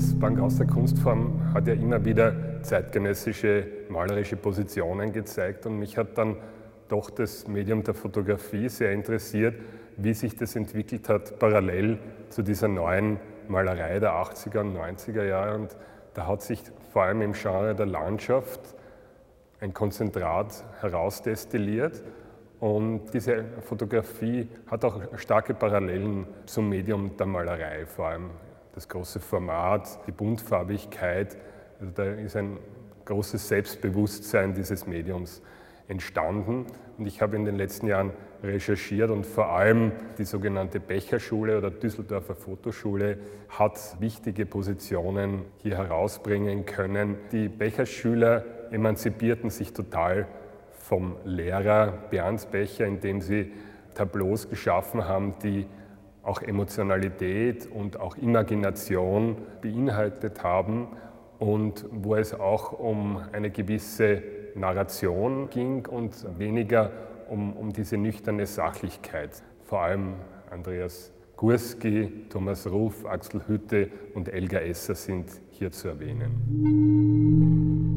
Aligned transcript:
Das 0.00 0.18
Bankhaus 0.18 0.56
der 0.56 0.66
Kunstform 0.66 1.52
hat 1.52 1.66
ja 1.66 1.74
immer 1.74 2.02
wieder 2.02 2.62
zeitgenössische 2.62 3.66
malerische 3.90 4.36
Positionen 4.36 5.12
gezeigt 5.12 5.66
und 5.66 5.78
mich 5.78 5.98
hat 5.98 6.16
dann 6.16 6.38
doch 6.88 7.10
das 7.10 7.46
Medium 7.46 7.82
der 7.82 7.92
Fotografie 7.92 8.70
sehr 8.70 8.92
interessiert, 8.92 9.56
wie 9.98 10.14
sich 10.14 10.36
das 10.36 10.56
entwickelt 10.56 11.10
hat, 11.10 11.38
parallel 11.38 11.98
zu 12.30 12.40
dieser 12.40 12.68
neuen 12.68 13.20
Malerei 13.46 13.98
der 13.98 14.12
80er 14.12 14.60
und 14.60 14.74
90er 14.74 15.24
Jahre. 15.24 15.56
Und 15.56 15.76
da 16.14 16.26
hat 16.26 16.40
sich 16.40 16.62
vor 16.94 17.02
allem 17.02 17.20
im 17.20 17.32
Genre 17.34 17.74
der 17.74 17.84
Landschaft 17.84 18.74
ein 19.60 19.74
Konzentrat 19.74 20.64
herausdestilliert. 20.80 22.02
Und 22.58 23.12
diese 23.12 23.44
Fotografie 23.60 24.48
hat 24.66 24.82
auch 24.82 25.18
starke 25.18 25.52
Parallelen 25.52 26.26
zum 26.46 26.70
Medium 26.70 27.18
der 27.18 27.26
Malerei, 27.26 27.84
vor 27.84 28.06
allem 28.06 28.30
das 28.74 28.88
große 28.88 29.20
Format, 29.20 30.06
die 30.06 30.12
Buntfarbigkeit. 30.12 31.36
Also 31.80 31.92
da 31.94 32.04
ist 32.04 32.36
ein 32.36 32.58
großes 33.04 33.48
Selbstbewusstsein 33.48 34.54
dieses 34.54 34.86
Mediums 34.86 35.42
entstanden. 35.88 36.66
Und 36.98 37.06
ich 37.06 37.20
habe 37.20 37.36
in 37.36 37.44
den 37.44 37.56
letzten 37.56 37.88
Jahren 37.88 38.12
recherchiert 38.42 39.10
und 39.10 39.26
vor 39.26 39.50
allem 39.50 39.92
die 40.18 40.24
sogenannte 40.24 40.80
Becherschule 40.80 41.58
oder 41.58 41.70
Düsseldorfer 41.70 42.34
Fotoschule 42.34 43.18
hat 43.48 44.00
wichtige 44.00 44.46
Positionen 44.46 45.42
hier 45.58 45.76
herausbringen 45.76 46.64
können. 46.64 47.16
Die 47.32 47.48
Becherschüler 47.48 48.44
emanzipierten 48.70 49.50
sich 49.50 49.72
total 49.72 50.26
vom 50.72 51.16
Lehrer 51.24 51.92
Bernd 52.10 52.50
Becher, 52.50 52.86
indem 52.86 53.20
sie 53.20 53.52
Tableaus 53.94 54.48
geschaffen 54.48 55.06
haben, 55.06 55.34
die 55.42 55.66
auch 56.22 56.42
Emotionalität 56.42 57.66
und 57.66 57.98
auch 57.98 58.16
Imagination 58.16 59.36
beinhaltet 59.62 60.42
haben 60.42 60.88
und 61.38 61.86
wo 61.90 62.14
es 62.14 62.38
auch 62.38 62.78
um 62.78 63.20
eine 63.32 63.50
gewisse 63.50 64.22
Narration 64.54 65.48
ging 65.50 65.86
und 65.86 66.26
weniger 66.38 66.90
um, 67.28 67.56
um 67.56 67.72
diese 67.72 67.96
nüchterne 67.96 68.46
Sachlichkeit. 68.46 69.42
Vor 69.64 69.80
allem 69.80 70.14
Andreas 70.50 71.12
Gurski, 71.36 72.26
Thomas 72.28 72.70
Ruf, 72.70 73.06
Axel 73.06 73.42
Hütte 73.46 73.88
und 74.14 74.28
Elga 74.28 74.58
Esser 74.58 74.94
sind 74.94 75.30
hier 75.50 75.72
zu 75.72 75.88
erwähnen. 75.88 77.89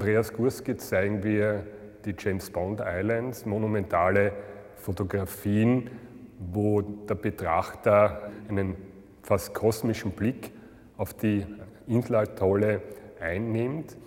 Andreas 0.00 0.32
Gurski 0.32 0.78
zeigen 0.78 1.22
wir 1.22 1.62
die 2.06 2.14
James 2.18 2.48
Bond 2.48 2.80
Islands, 2.80 3.44
monumentale 3.44 4.32
Fotografien, 4.76 5.90
wo 6.38 6.80
der 6.80 7.16
Betrachter 7.16 8.30
einen 8.48 8.76
fast 9.22 9.52
kosmischen 9.52 10.12
Blick 10.12 10.52
auf 10.96 11.12
die 11.12 11.44
Inselatole 11.86 12.80
einnimmt. 13.20 13.98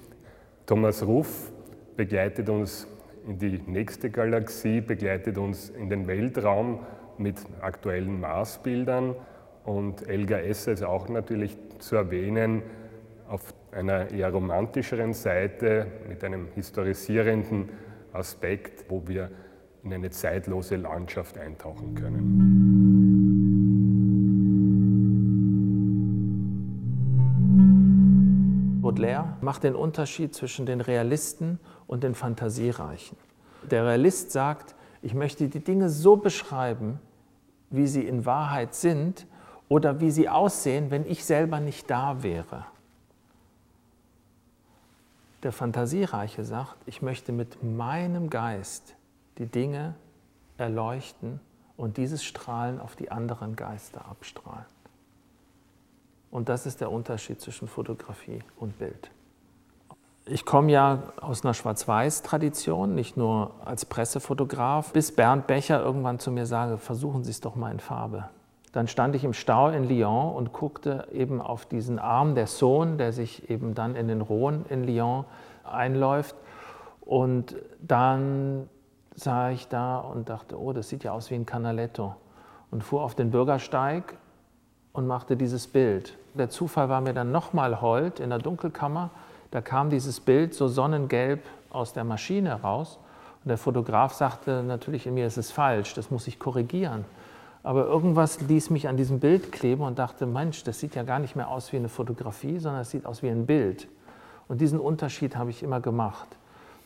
Thomas 0.66 1.06
Ruff 1.06 1.52
begleitet 1.96 2.50
uns 2.50 2.88
in 3.28 3.38
die 3.38 3.62
nächste 3.68 4.10
Galaxie, 4.10 4.82
begleitet 4.82 5.38
uns 5.38 5.70
in 5.70 5.92
den 5.92 6.08
Weltraum 6.08 6.80
mit 7.20 7.36
aktuellen 7.62 8.20
Marsbildern 8.20 9.16
und 9.64 10.10
Elga 10.10 10.40
Esser 10.40 10.72
ist 10.72 10.82
auch 10.82 11.08
natürlich 11.08 11.56
zu 11.78 11.98
erwähnen 11.98 12.64
auf 13.28 13.54
einer 13.74 14.12
eher 14.12 14.32
romantischeren 14.32 15.14
Seite 15.14 15.88
mit 16.08 16.24
einem 16.24 16.48
historisierenden 16.56 17.70
Aspekt, 18.14 18.86
wo 18.90 19.08
wir 19.08 19.32
in 19.84 19.94
eine 19.94 20.10
zeitlose 20.12 20.78
Landschaft 20.78 21.38
eintauchen 21.38 21.96
können. 21.96 23.04
Baudelaire 28.82 29.38
macht 29.42 29.64
den 29.64 29.76
Unterschied 29.76 30.36
zwischen 30.36 30.66
den 30.66 30.80
Realisten 30.80 31.60
und 31.88 32.04
den 32.04 32.16
Fantasiereichen. 32.16 33.18
Der 33.70 33.86
Realist 33.86 34.32
sagt, 34.32 34.76
ich 35.02 35.14
möchte 35.14 35.50
die 35.50 35.64
Dinge 35.64 35.90
so 35.90 36.16
beschreiben, 36.16 37.00
wie 37.70 37.88
sie 37.88 38.06
in 38.08 38.26
Wahrheit 38.26 38.76
sind 38.76 39.26
oder 39.68 40.00
wie 40.00 40.12
sie 40.12 40.30
aussehen, 40.30 40.92
wenn 40.92 41.06
ich 41.06 41.26
selber 41.26 41.60
nicht 41.60 41.90
da 41.90 42.22
wäre. 42.24 42.66
Der 45.44 45.52
Fantasiereiche 45.52 46.46
sagt, 46.46 46.78
ich 46.86 47.02
möchte 47.02 47.32
mit 47.34 47.62
meinem 47.64 48.30
Geist 48.30 48.96
die 49.38 49.46
Dinge 49.46 49.96
erleuchten 50.58 51.42
und 51.76 51.98
dieses 51.98 52.24
Strahlen 52.24 52.80
auf 52.80 52.96
die 52.96 53.12
anderen 53.12 53.56
Geister 53.56 54.06
abstrahlen. 54.06 54.66
Und 56.32 56.50
das 56.50 56.66
ist 56.66 56.82
der 56.82 56.92
Unterschied 56.92 57.42
zwischen 57.42 57.68
Fotografie 57.68 58.40
und 58.58 58.80
Bild. 58.80 59.12
Ich 60.26 60.46
komme 60.46 60.72
ja 60.72 61.12
aus 61.20 61.44
einer 61.44 61.54
Schwarz-Weiß-Tradition, 61.54 62.96
nicht 62.96 63.18
nur 63.18 63.54
als 63.66 63.86
Pressefotograf, 63.86 64.94
bis 64.94 65.14
Bernd 65.14 65.48
Becher 65.48 65.82
irgendwann 65.82 66.20
zu 66.20 66.32
mir 66.32 66.46
sage, 66.46 66.78
versuchen 66.78 67.26
Sie 67.26 67.32
es 67.32 67.42
doch 67.42 67.56
mal 67.56 67.72
in 67.72 67.82
Farbe. 67.82 68.30
Dann 68.74 68.88
stand 68.88 69.16
ich 69.16 69.24
im 69.24 69.34
Stau 69.34 69.70
in 69.70 69.88
Lyon 69.88 70.34
und 70.34 70.52
guckte 70.52 71.08
eben 71.12 71.42
auf 71.42 71.66
diesen 71.66 72.00
Arm 72.00 72.36
der 72.36 72.48
Saône, 72.48 72.98
der 72.98 73.14
sich 73.14 73.50
eben 73.50 73.76
dann 73.76 73.96
in 73.96 74.08
den 74.08 74.22
Rhône 74.22 74.68
in 74.68 74.84
Lyon 74.84 75.26
einläuft. 75.64 76.36
Und 77.02 77.56
dann 77.80 78.68
sah 79.16 79.52
ich 79.52 79.68
da 79.68 80.00
und 80.00 80.28
dachte, 80.28 80.60
oh, 80.60 80.74
das 80.74 80.90
sieht 80.90 81.04
ja 81.04 81.12
aus 81.12 81.30
wie 81.30 81.36
ein 81.36 81.46
Canaletto. 81.46 82.16
Und 82.72 82.84
fuhr 82.84 83.04
auf 83.04 83.14
den 83.14 83.30
Bürgersteig 83.30 84.18
und 84.92 85.06
machte 85.06 85.38
dieses 85.38 85.68
Bild. 85.68 86.18
Der 86.34 86.50
Zufall 86.50 86.90
war 86.90 87.02
mir 87.02 87.14
dann 87.14 87.32
nochmal 87.32 87.80
hold 87.80 88.20
in 88.20 88.32
der 88.32 88.40
Dunkelkammer. 88.40 89.12
Da 89.52 89.62
kam 89.62 89.92
dieses 89.92 90.20
Bild 90.20 90.56
so 90.56 90.68
sonnengelb 90.68 91.44
aus 91.70 91.94
der 91.94 92.04
Maschine 92.04 92.62
raus. 92.62 92.98
Und 93.44 93.50
der 93.50 93.60
Fotograf 93.60 94.14
sagte 94.14 94.64
natürlich 94.64 95.06
in 95.06 95.14
mir, 95.14 95.28
es 95.28 95.38
ist 95.38 95.52
falsch, 95.52 95.94
das 95.94 96.10
muss 96.10 96.26
ich 96.26 96.40
korrigieren. 96.40 97.06
Aber 97.66 97.86
irgendwas 97.86 98.42
ließ 98.42 98.72
mich 98.72 98.90
an 98.90 98.98
diesem 98.98 99.22
Bild 99.22 99.54
kleben 99.54 99.84
und 99.84 99.98
dachte, 99.98 100.26
Mensch, 100.26 100.66
das 100.66 100.82
sieht 100.82 100.96
ja 100.96 101.04
gar 101.04 101.20
nicht 101.20 101.38
mehr 101.38 101.48
aus 101.48 101.72
wie 101.72 101.78
eine 101.78 101.88
Fotografie, 101.88 102.60
sondern 102.60 102.82
es 102.82 102.92
sieht 102.92 103.06
aus 103.06 103.24
wie 103.24 103.30
ein 103.30 103.46
Bild. 103.46 103.88
Und 104.50 104.60
diesen 104.60 104.82
Unterschied 104.82 105.38
habe 105.38 105.50
ich 105.50 105.64
immer 105.64 105.80
gemacht 105.80 106.28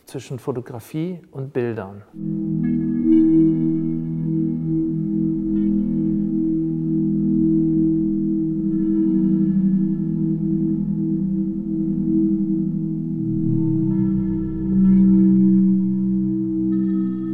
zwischen 0.05 0.37
Fotografie 0.37 1.19
und 1.31 1.51
Bildern. 1.51 2.03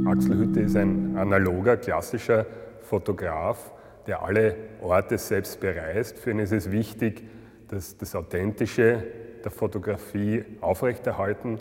Axel 0.08 0.38
Hütte 0.38 0.62
ist 0.62 0.78
ein 0.78 1.18
analoger, 1.18 1.76
klassischer 1.76 2.46
Fotograf, 2.94 3.72
der 4.06 4.22
alle 4.22 4.56
Orte 4.80 5.18
selbst 5.18 5.60
bereist. 5.60 6.20
Für 6.20 6.30
ihn 6.30 6.38
ist 6.38 6.52
es 6.52 6.70
wichtig, 6.70 7.28
dass 7.70 7.98
das 7.98 8.14
Authentische 8.14 9.04
der 9.44 9.50
Fotografie 9.50 10.46
aufrechterhalten 10.62 11.58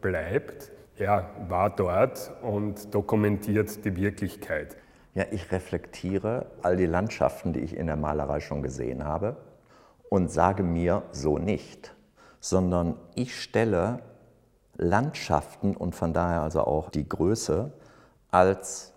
bleibt. 0.00 0.70
Er 0.96 1.30
war 1.48 1.70
dort 1.70 2.30
und 2.42 2.94
dokumentiert 2.94 3.84
die 3.84 3.96
Wirklichkeit. 3.96 4.76
Ja, 5.14 5.24
ich 5.32 5.50
reflektiere 5.50 6.46
all 6.62 6.76
die 6.76 6.86
Landschaften, 6.86 7.52
die 7.52 7.60
ich 7.60 7.76
in 7.76 7.88
der 7.88 7.96
Malerei 7.96 8.38
schon 8.38 8.62
gesehen 8.62 9.04
habe 9.04 9.36
und 10.10 10.30
sage 10.30 10.62
mir 10.62 11.02
so 11.10 11.38
nicht, 11.38 11.92
sondern 12.38 12.94
ich 13.16 13.34
stelle 13.34 13.98
Landschaften 14.76 15.76
und 15.76 15.96
von 15.96 16.12
daher 16.12 16.42
also 16.42 16.60
auch 16.60 16.88
die 16.88 17.08
Größe 17.08 17.72
als 18.30 18.94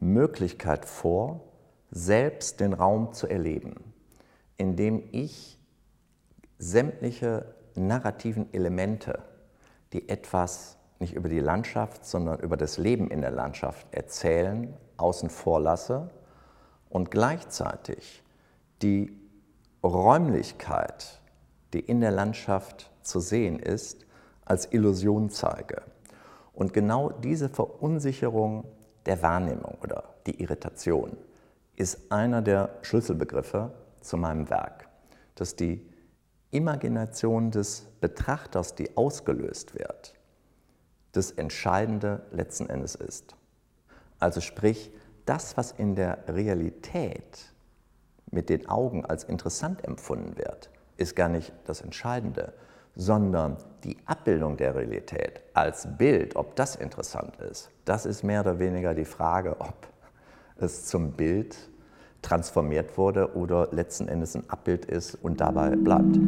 Möglichkeit 0.00 0.84
vor, 0.86 1.40
selbst 1.90 2.60
den 2.60 2.72
Raum 2.72 3.12
zu 3.12 3.26
erleben, 3.26 3.76
indem 4.56 5.02
ich 5.12 5.58
sämtliche 6.58 7.54
narrativen 7.74 8.52
Elemente, 8.52 9.22
die 9.92 10.08
etwas 10.08 10.76
nicht 10.98 11.14
über 11.14 11.28
die 11.28 11.40
Landschaft, 11.40 12.04
sondern 12.04 12.40
über 12.40 12.56
das 12.56 12.78
Leben 12.78 13.10
in 13.10 13.22
der 13.22 13.30
Landschaft 13.30 13.86
erzählen, 13.92 14.74
außen 14.96 15.30
vor 15.30 15.60
lasse 15.60 16.10
und 16.90 17.10
gleichzeitig 17.10 18.22
die 18.82 19.16
Räumlichkeit, 19.82 21.20
die 21.72 21.80
in 21.80 22.00
der 22.00 22.10
Landschaft 22.10 22.90
zu 23.02 23.20
sehen 23.20 23.58
ist, 23.58 24.06
als 24.44 24.72
Illusion 24.72 25.30
zeige. 25.30 25.82
Und 26.52 26.74
genau 26.74 27.10
diese 27.10 27.48
Verunsicherung 27.48 28.64
der 29.06 29.22
Wahrnehmung 29.22 29.78
oder 29.82 30.04
die 30.26 30.40
Irritation 30.40 31.16
ist 31.76 32.12
einer 32.12 32.42
der 32.42 32.70
Schlüsselbegriffe 32.82 33.72
zu 34.00 34.16
meinem 34.16 34.50
Werk, 34.50 34.88
dass 35.34 35.56
die 35.56 35.86
Imagination 36.50 37.50
des 37.50 37.86
Betrachters, 38.00 38.74
die 38.74 38.96
ausgelöst 38.96 39.78
wird, 39.78 40.14
das 41.12 41.30
Entscheidende 41.30 42.22
letzten 42.32 42.68
Endes 42.68 42.94
ist. 42.94 43.34
Also 44.18 44.40
sprich, 44.40 44.92
das, 45.26 45.56
was 45.56 45.72
in 45.72 45.94
der 45.94 46.24
Realität 46.28 47.52
mit 48.30 48.48
den 48.48 48.68
Augen 48.68 49.04
als 49.04 49.24
interessant 49.24 49.84
empfunden 49.84 50.36
wird, 50.36 50.70
ist 50.96 51.16
gar 51.16 51.28
nicht 51.28 51.52
das 51.64 51.80
Entscheidende, 51.80 52.52
sondern 52.94 53.56
die 53.84 53.96
Abbildung 54.06 54.56
der 54.56 54.74
Realität 54.74 55.40
als 55.54 55.88
Bild, 55.96 56.36
ob 56.36 56.56
das 56.56 56.76
interessant 56.76 57.36
ist, 57.38 57.70
das 57.84 58.06
ist 58.06 58.22
mehr 58.22 58.40
oder 58.42 58.58
weniger 58.58 58.94
die 58.94 59.04
Frage, 59.04 59.56
ob 59.60 59.88
es 60.56 60.86
zum 60.86 61.12
Bild 61.12 61.56
transformiert 62.22 62.98
wurde 62.98 63.34
oder 63.34 63.68
letzten 63.72 64.08
Endes 64.08 64.34
ein 64.34 64.44
Abbild 64.48 64.84
ist 64.84 65.14
und 65.14 65.40
dabei 65.40 65.74
bleibt. 65.76 66.18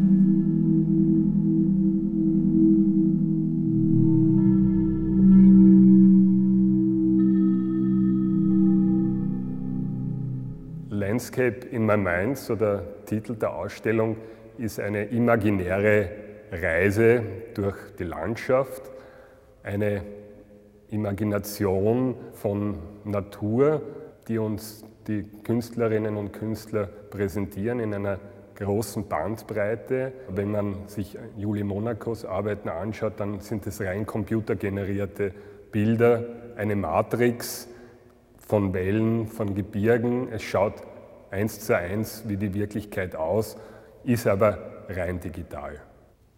Landscape 10.88 11.67
in 11.70 11.85
my 11.85 11.97
mind, 11.97 12.38
so 12.38 12.56
der 12.56 13.05
Titel 13.05 13.35
der 13.35 13.53
Ausstellung, 13.55 14.17
ist 14.56 14.81
eine 14.81 15.05
imaginäre 15.05 16.21
Reise 16.52 17.22
durch 17.54 17.76
die 17.99 18.04
Landschaft, 18.04 18.82
eine 19.62 20.02
Imagination 20.90 22.14
von 22.34 22.78
Natur, 23.04 23.81
die 24.28 24.38
uns 24.38 24.84
die 25.08 25.25
Künstlerinnen 25.44 26.16
und 26.16 26.32
Künstler 26.32 26.87
präsentieren 27.10 27.81
in 27.81 27.94
einer 27.94 28.19
großen 28.56 29.08
Bandbreite. 29.08 30.12
Wenn 30.28 30.50
man 30.50 30.88
sich 30.88 31.19
Julie 31.37 31.64
Monacos 31.64 32.25
Arbeiten 32.25 32.69
anschaut, 32.69 33.14
dann 33.16 33.40
sind 33.40 33.66
es 33.66 33.81
rein 33.81 34.05
computergenerierte 34.05 35.32
Bilder, 35.72 36.25
eine 36.56 36.76
Matrix 36.76 37.69
von 38.38 38.75
Wellen, 38.75 39.26
von 39.26 39.55
Gebirgen. 39.55 40.28
Es 40.31 40.43
schaut 40.43 40.75
eins 41.31 41.60
zu 41.60 41.76
eins 41.76 42.25
wie 42.28 42.37
die 42.37 42.52
Wirklichkeit 42.52 43.16
aus, 43.16 43.56
ist 44.05 44.26
aber 44.26 44.84
rein 44.90 45.19
digital. 45.19 45.81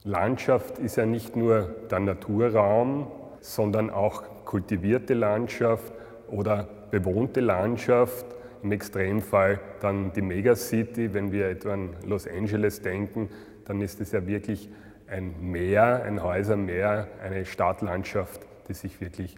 Landschaft 0.06 0.78
ist 0.80 0.96
ja 0.96 1.06
nicht 1.06 1.34
nur 1.34 1.62
der 1.90 2.00
Naturraum, 2.00 3.06
sondern 3.40 3.88
auch 3.88 4.22
kultivierte 4.44 5.14
Landschaft 5.14 5.94
oder 6.28 6.68
bewohnte 6.90 7.40
Landschaft. 7.40 8.26
Im 8.62 8.72
Extremfall 8.72 9.60
dann 9.80 10.12
die 10.12 10.20
Megacity, 10.20 11.14
wenn 11.14 11.32
wir 11.32 11.48
etwa 11.48 11.72
an 11.72 11.96
Los 12.06 12.28
Angeles 12.28 12.82
denken, 12.82 13.30
dann 13.64 13.80
ist 13.80 13.98
es 14.02 14.12
ja 14.12 14.26
wirklich 14.26 14.68
ein 15.06 15.34
Meer, 15.40 16.02
ein 16.04 16.22
Häusermeer, 16.22 17.08
eine 17.22 17.46
Stadtlandschaft, 17.46 18.42
die 18.68 18.74
sich 18.74 19.00
wirklich 19.00 19.36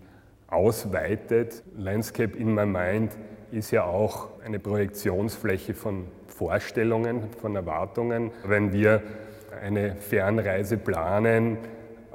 ausweitet. 0.49 1.63
Landscape 1.77 2.37
in 2.37 2.53
my 2.53 2.67
mind 2.67 3.17
ist 3.53 3.71
ja 3.71 3.85
auch 3.85 4.31
eine 4.45 4.59
Projektionsfläche 4.59 5.75
von 5.75 6.07
Vorstellungen, 6.27 7.31
von 7.41 7.55
Erwartungen. 7.55 8.33
Wenn 8.45 8.73
wir 8.73 9.03
eine 9.63 9.97
Fernreise 9.97 10.77
planen 10.77 11.59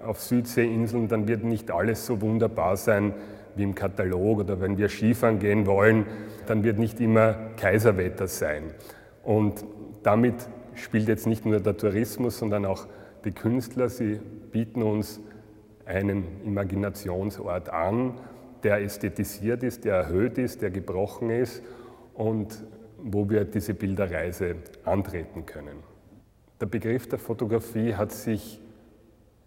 auf 0.03 0.19
Südseeinseln, 0.19 1.07
dann 1.07 1.27
wird 1.27 1.43
nicht 1.43 1.71
alles 1.71 2.05
so 2.05 2.21
wunderbar 2.21 2.77
sein 2.77 3.13
wie 3.55 3.63
im 3.63 3.75
Katalog 3.75 4.39
oder 4.39 4.61
wenn 4.61 4.77
wir 4.77 4.89
Skifahren 4.89 5.39
gehen 5.39 5.65
wollen, 5.65 6.05
dann 6.47 6.63
wird 6.63 6.79
nicht 6.79 6.99
immer 6.99 7.35
Kaiserwetter 7.57 8.27
sein. 8.27 8.71
Und 9.23 9.65
damit 10.03 10.35
spielt 10.75 11.07
jetzt 11.07 11.27
nicht 11.27 11.45
nur 11.45 11.59
der 11.59 11.77
Tourismus, 11.77 12.39
sondern 12.39 12.65
auch 12.65 12.87
die 13.25 13.31
Künstler. 13.31 13.89
Sie 13.89 14.19
bieten 14.51 14.81
uns 14.81 15.19
einen 15.85 16.25
Imaginationsort 16.45 17.69
an, 17.69 18.13
der 18.63 18.81
ästhetisiert 18.81 19.63
ist, 19.63 19.85
der 19.85 19.95
erhöht 19.95 20.37
ist, 20.37 20.61
der 20.61 20.71
gebrochen 20.71 21.29
ist 21.29 21.61
und 22.13 22.63
wo 23.03 23.29
wir 23.29 23.45
diese 23.45 23.73
Bilderreise 23.73 24.55
antreten 24.85 25.45
können. 25.45 25.90
Der 26.61 26.67
Begriff 26.67 27.09
der 27.09 27.17
Fotografie 27.17 27.95
hat 27.95 28.11
sich 28.11 28.61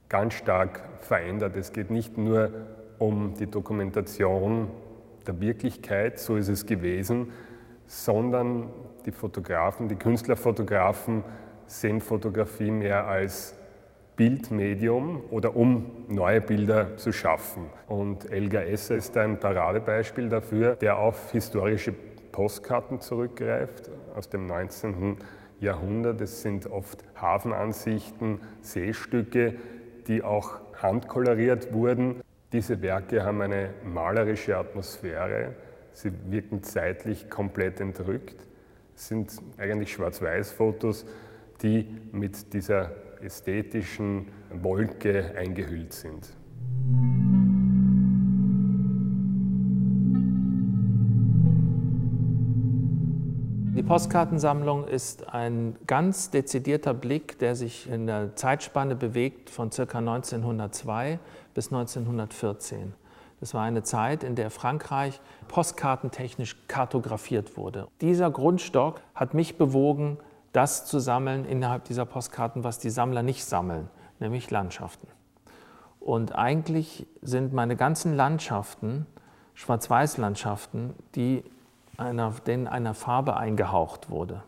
ganz 0.08 0.34
stark 0.34 0.82
verändert. 1.00 1.56
Es 1.56 1.72
geht 1.72 1.88
nicht 1.92 2.18
nur 2.18 2.50
um 2.98 3.34
die 3.34 3.46
Dokumentation 3.46 4.68
der 5.24 5.40
Wirklichkeit, 5.40 6.18
so 6.18 6.34
ist 6.34 6.48
es 6.48 6.66
gewesen, 6.66 7.30
sondern 7.86 8.68
die 9.06 9.12
Fotografen, 9.12 9.86
die 9.86 9.94
Künstlerfotografen 9.94 11.22
sehen 11.66 12.00
Fotografie 12.00 12.72
mehr 12.72 13.06
als 13.06 13.54
Bildmedium 14.16 15.22
oder 15.30 15.54
um 15.54 15.90
neue 16.08 16.40
Bilder 16.40 16.96
zu 16.96 17.12
schaffen. 17.12 17.66
Und 17.86 18.28
Elgar 18.28 18.64
Esser 18.64 18.96
ist 18.96 19.16
ein 19.16 19.38
Paradebeispiel 19.38 20.28
dafür, 20.28 20.74
der 20.74 20.98
auf 20.98 21.30
historische 21.30 21.94
Postkarten 22.32 23.00
zurückgreift 23.00 23.88
aus 24.16 24.28
dem 24.28 24.48
19. 24.48 25.16
Jahrhundert. 25.60 26.20
Es 26.20 26.42
sind 26.42 26.66
oft 26.66 27.04
Hafenansichten, 27.20 28.40
Seestücke, 28.60 29.54
die 30.06 30.22
auch 30.22 30.60
handkoloriert 30.80 31.72
wurden. 31.72 32.20
Diese 32.52 32.82
Werke 32.82 33.24
haben 33.24 33.40
eine 33.40 33.70
malerische 33.84 34.56
Atmosphäre. 34.56 35.54
Sie 35.92 36.12
wirken 36.28 36.62
zeitlich 36.62 37.30
komplett 37.30 37.80
entrückt. 37.80 38.46
Es 38.94 39.08
sind 39.08 39.32
eigentlich 39.58 39.92
Schwarz-Weiß-Fotos, 39.92 41.06
die 41.62 41.86
mit 42.12 42.52
dieser 42.52 42.90
ästhetischen 43.22 44.28
Wolke 44.50 45.34
eingehüllt 45.36 45.92
sind. 45.92 46.28
Die 53.76 53.82
Postkartensammlung 53.82 54.86
ist 54.86 55.34
ein 55.34 55.74
ganz 55.88 56.30
dezidierter 56.30 56.94
Blick, 56.94 57.40
der 57.40 57.56
sich 57.56 57.90
in 57.90 58.06
der 58.06 58.36
Zeitspanne 58.36 58.94
bewegt 58.94 59.50
von 59.50 59.70
ca. 59.70 59.98
1902 59.98 61.18
bis 61.54 61.72
1914. 61.72 62.94
Das 63.40 63.52
war 63.52 63.64
eine 63.64 63.82
Zeit, 63.82 64.22
in 64.22 64.36
der 64.36 64.50
Frankreich 64.50 65.20
postkartentechnisch 65.48 66.56
kartografiert 66.68 67.56
wurde. 67.56 67.88
Dieser 68.00 68.30
Grundstock 68.30 69.00
hat 69.12 69.34
mich 69.34 69.58
bewogen, 69.58 70.18
das 70.52 70.86
zu 70.86 71.00
sammeln 71.00 71.44
innerhalb 71.44 71.82
dieser 71.82 72.06
Postkarten, 72.06 72.62
was 72.62 72.78
die 72.78 72.90
Sammler 72.90 73.24
nicht 73.24 73.44
sammeln, 73.44 73.90
nämlich 74.20 74.52
Landschaften. 74.52 75.08
Und 75.98 76.36
eigentlich 76.36 77.08
sind 77.22 77.52
meine 77.52 77.74
ganzen 77.74 78.14
Landschaften 78.14 79.06
Schwarz-Weiß-Landschaften, 79.54 80.94
die 81.14 81.44
einer, 81.96 82.32
denen 82.46 82.66
einer 82.66 82.94
Farbe 82.94 83.36
eingehaucht 83.36 84.10
wurde. 84.10 84.42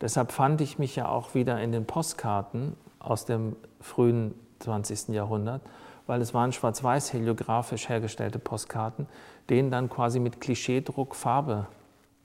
Deshalb 0.00 0.32
fand 0.32 0.60
ich 0.60 0.78
mich 0.78 0.96
ja 0.96 1.08
auch 1.08 1.34
wieder 1.34 1.60
in 1.60 1.72
den 1.72 1.86
Postkarten 1.86 2.76
aus 2.98 3.24
dem 3.24 3.56
frühen 3.80 4.34
20. 4.58 5.08
Jahrhundert, 5.08 5.62
weil 6.06 6.20
es 6.20 6.34
waren 6.34 6.52
schwarz-weiß 6.52 7.12
heliografisch 7.12 7.88
hergestellte 7.88 8.38
Postkarten, 8.38 9.06
denen 9.48 9.70
dann 9.70 9.88
quasi 9.88 10.18
mit 10.18 10.40
Klischeedruck 10.40 11.14
Farbe 11.14 11.66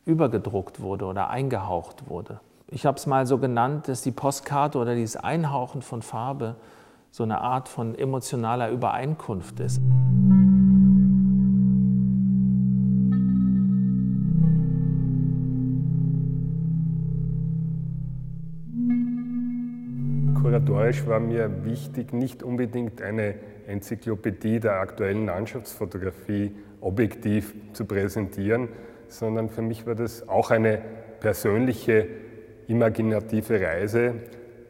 übergedruckt 0.06 0.80
wurde 0.80 1.06
oder 1.06 1.30
eingehaucht 1.30 2.10
wurde. 2.10 2.40
Ich 2.70 2.86
habe 2.86 2.98
es 2.98 3.06
mal 3.06 3.26
so 3.26 3.38
genannt, 3.38 3.88
dass 3.88 4.02
die 4.02 4.12
Postkarte 4.12 4.78
oder 4.78 4.96
dieses 4.96 5.18
Einhauchen 5.18 5.82
von 5.82 6.02
Farbe 6.02 6.56
so 7.12 7.24
eine 7.24 7.42
Art 7.42 7.70
von 7.70 7.96
emotionaler 7.96 8.70
Übereinkunft 8.70 9.60
ist. 9.60 9.82
Kuratorisch 20.88 21.08
war 21.08 21.20
mir 21.20 21.66
wichtig, 21.66 22.14
nicht 22.14 22.44
unbedingt 22.44 23.02
eine 23.02 23.36
Enzyklopädie 23.68 24.60
der 24.60 24.80
aktuellen 24.80 25.26
Landschaftsfotografie 25.26 26.56
objektiv 26.80 27.54
zu 27.74 27.86
präsentieren, 27.86 28.70
sondern 29.10 29.50
für 29.50 29.62
mich 29.62 29.86
war 29.86 29.96
das 29.96 30.30
auch 30.30 30.52
eine 30.52 30.82
persönliche, 31.20 32.08
imaginative 32.68 33.62
Reise 33.62 34.16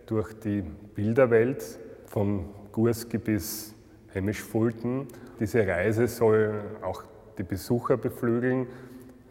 durch 0.07 0.33
die 0.33 0.63
Bilderwelt 0.95 1.63
von 2.05 2.45
Gurski 2.71 3.17
bis 3.17 3.75
Hemmisch-Fulten. 4.13 5.07
Diese 5.39 5.67
Reise 5.67 6.07
soll 6.07 6.62
auch 6.81 7.03
die 7.38 7.43
Besucher 7.43 7.97
beflügeln. 7.97 8.67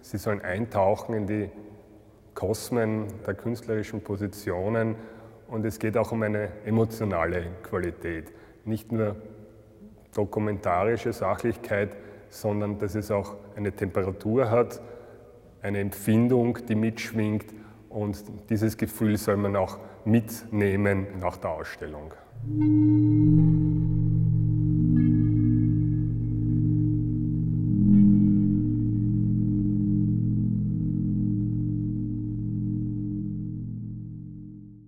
Sie 0.02 0.18
sollen 0.18 0.40
eintauchen 0.40 1.14
in 1.14 1.26
die 1.26 1.50
Kosmen 2.34 3.06
der 3.26 3.34
künstlerischen 3.34 4.02
Positionen 4.02 4.94
und 5.48 5.64
es 5.64 5.78
geht 5.78 5.96
auch 5.96 6.12
um 6.12 6.22
eine 6.22 6.48
emotionale 6.64 7.46
Qualität. 7.62 8.32
Nicht 8.64 8.92
nur 8.92 9.16
dokumentarische 10.14 11.12
Sachlichkeit, 11.12 11.96
sondern 12.30 12.78
dass 12.78 12.94
es 12.94 13.10
auch 13.10 13.36
eine 13.56 13.72
Temperatur 13.72 14.50
hat, 14.50 14.80
eine 15.62 15.78
Empfindung, 15.78 16.58
die 16.68 16.74
mitschwingt 16.74 17.46
und 17.88 18.24
dieses 18.50 18.76
Gefühl 18.76 19.16
soll 19.16 19.36
man 19.36 19.56
auch 19.56 19.78
mitnehmen 20.04 21.06
nach 21.20 21.36
der 21.36 21.50
Ausstellung. 21.50 22.12